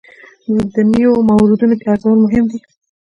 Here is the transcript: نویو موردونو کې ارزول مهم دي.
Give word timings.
نویو 0.91 1.13
موردونو 1.27 1.75
کې 1.79 1.85
ارزول 1.93 2.17
مهم 2.25 2.45
دي. 2.51 2.59